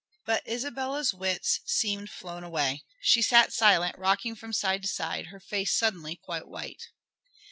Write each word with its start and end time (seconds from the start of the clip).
But 0.25 0.41
Isabella's 0.47 1.13
wits 1.13 1.59
seemed 1.63 2.09
flown 2.09 2.43
away. 2.43 2.81
She 3.01 3.21
sat 3.21 3.53
silent, 3.53 3.99
rocking 3.99 4.33
from 4.35 4.51
side 4.51 4.81
to 4.81 4.87
side, 4.87 5.27
her 5.27 5.39
face 5.39 5.75
suddenly 5.77 6.15
quite 6.15 6.47
white. 6.47 6.87